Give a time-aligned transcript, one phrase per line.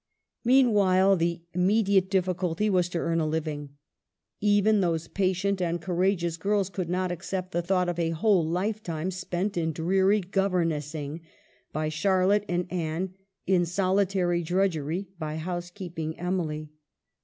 [0.43, 3.77] Meanwhile the immediate difficulty was to earn a living.
[4.39, 8.43] Even those patient and cour ageous girls could not accept the thought of a whole
[8.43, 11.21] lifetime spent in dreary governessing
[11.71, 13.13] by Charlotte and Anne,
[13.45, 16.71] in solitary drudgery by homekeeping Emily.